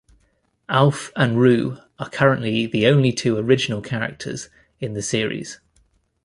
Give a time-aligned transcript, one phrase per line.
[0.67, 5.59] Alf and Roo are currently the only two original characters in the series.